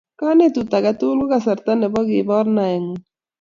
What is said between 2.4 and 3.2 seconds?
naengung